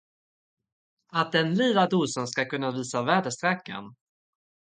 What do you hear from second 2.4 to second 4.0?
kunna visa väderstrecken.